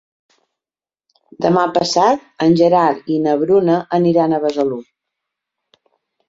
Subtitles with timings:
[1.45, 4.81] Demà passat en Gerard i na Bruna aniran a Besalú.